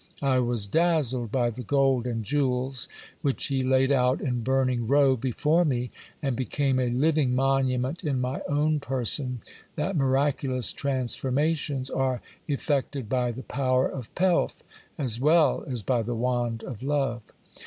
[0.23, 2.89] I was dazzled by the gold and jewels
[3.21, 5.91] which he laid out in burning row before me,
[6.23, 9.41] and became a living monument in my own person,
[9.75, 14.63] that miraculous transformations are effect ed by the power of pelf,
[14.97, 17.21] as well as by the wand of love.